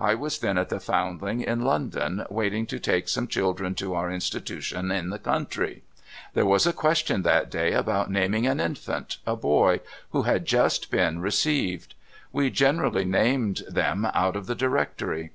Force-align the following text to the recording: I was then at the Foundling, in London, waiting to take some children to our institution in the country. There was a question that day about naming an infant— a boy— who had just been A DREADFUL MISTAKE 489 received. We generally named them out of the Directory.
I 0.00 0.14
was 0.14 0.38
then 0.38 0.56
at 0.56 0.70
the 0.70 0.80
Foundling, 0.80 1.42
in 1.42 1.60
London, 1.60 2.24
waiting 2.30 2.64
to 2.64 2.80
take 2.80 3.10
some 3.10 3.28
children 3.28 3.74
to 3.74 3.92
our 3.92 4.10
institution 4.10 4.90
in 4.90 5.10
the 5.10 5.18
country. 5.18 5.82
There 6.32 6.46
was 6.46 6.66
a 6.66 6.72
question 6.72 7.20
that 7.24 7.50
day 7.50 7.72
about 7.74 8.10
naming 8.10 8.46
an 8.46 8.58
infant— 8.58 9.18
a 9.26 9.36
boy— 9.36 9.80
who 10.12 10.22
had 10.22 10.46
just 10.46 10.90
been 10.90 11.00
A 11.16 11.20
DREADFUL 11.20 11.20
MISTAKE 11.20 11.44
489 11.52 11.74
received. 11.74 11.94
We 12.32 12.50
generally 12.50 13.04
named 13.04 13.64
them 13.68 14.08
out 14.14 14.34
of 14.34 14.46
the 14.46 14.54
Directory. 14.54 15.32